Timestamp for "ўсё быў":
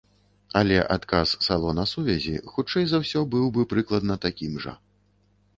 3.05-3.45